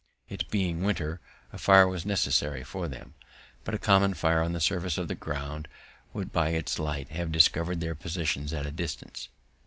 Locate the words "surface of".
4.59-5.07